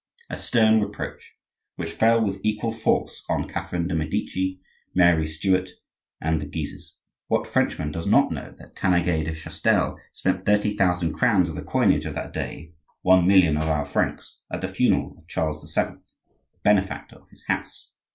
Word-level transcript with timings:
—a 0.31 0.37
stern 0.37 0.81
reproach, 0.81 1.35
which 1.75 1.91
fell 1.91 2.25
with 2.25 2.39
equal 2.43 2.71
force 2.71 3.23
on 3.29 3.47
Catherine 3.47 3.87
de' 3.87 3.93
Medici, 3.93 4.59
Mary 4.95 5.27
Stuart, 5.27 5.69
and 6.19 6.39
the 6.39 6.47
Guises. 6.47 6.95
What 7.27 7.45
Frenchman 7.45 7.91
does 7.91 8.07
not 8.07 8.31
know 8.31 8.55
that 8.57 8.75
Tanneguy 8.75 9.23
de 9.25 9.35
Chastel 9.35 9.99
spent 10.11 10.43
thirty 10.43 10.75
thousand 10.75 11.13
crowns 11.13 11.49
of 11.49 11.55
the 11.55 11.61
coinage 11.61 12.05
of 12.05 12.15
that 12.15 12.33
day 12.33 12.73
(one 13.03 13.27
million 13.27 13.57
of 13.57 13.69
our 13.69 13.85
francs) 13.85 14.39
at 14.51 14.61
the 14.61 14.67
funeral 14.67 15.15
of 15.19 15.27
Charles 15.27 15.61
VII., 15.71 15.81
the 15.83 15.99
benefactor 16.63 17.17
of 17.17 17.29
his 17.29 17.45
house? 17.45 17.91